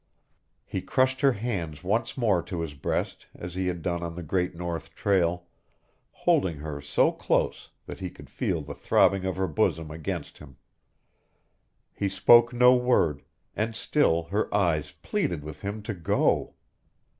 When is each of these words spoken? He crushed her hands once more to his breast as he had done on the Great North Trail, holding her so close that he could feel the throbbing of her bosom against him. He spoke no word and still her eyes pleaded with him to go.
He 0.65 0.81
crushed 0.81 1.21
her 1.21 1.33
hands 1.33 1.83
once 1.83 2.17
more 2.17 2.41
to 2.41 2.61
his 2.61 2.73
breast 2.73 3.27
as 3.35 3.53
he 3.53 3.67
had 3.67 3.83
done 3.83 4.01
on 4.01 4.15
the 4.15 4.23
Great 4.23 4.55
North 4.55 4.95
Trail, 4.95 5.45
holding 6.09 6.57
her 6.57 6.81
so 6.81 7.11
close 7.11 7.69
that 7.85 7.99
he 7.99 8.09
could 8.09 8.27
feel 8.27 8.63
the 8.63 8.73
throbbing 8.73 9.25
of 9.25 9.35
her 9.35 9.47
bosom 9.47 9.91
against 9.91 10.39
him. 10.39 10.57
He 11.93 12.09
spoke 12.09 12.51
no 12.51 12.73
word 12.75 13.21
and 13.55 13.75
still 13.75 14.23
her 14.31 14.51
eyes 14.51 14.91
pleaded 15.03 15.43
with 15.43 15.61
him 15.61 15.83
to 15.83 15.93
go. 15.93 16.55